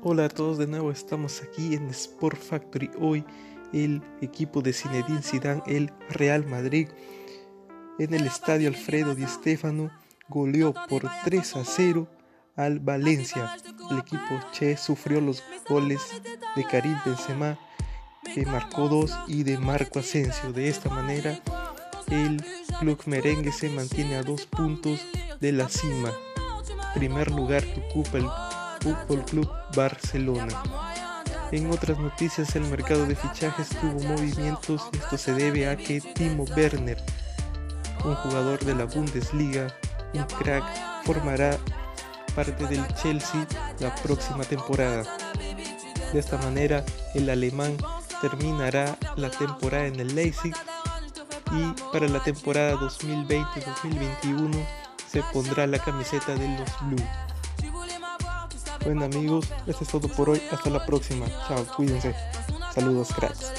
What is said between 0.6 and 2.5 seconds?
nuevo, estamos aquí en Sport